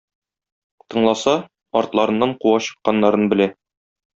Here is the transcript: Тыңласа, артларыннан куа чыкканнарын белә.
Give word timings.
Тыңласа, 0.93 1.35
артларыннан 1.83 2.35
куа 2.41 2.57
чыкканнарын 2.69 3.33
белә. 3.35 3.49